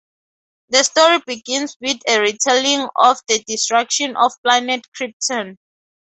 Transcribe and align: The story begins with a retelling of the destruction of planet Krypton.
The 0.69 0.81
story 0.81 1.19
begins 1.27 1.77
with 1.79 1.99
a 2.09 2.19
retelling 2.21 2.89
of 2.95 3.19
the 3.27 3.37
destruction 3.45 4.17
of 4.17 4.31
planet 4.43 4.87
Krypton. 4.99 5.57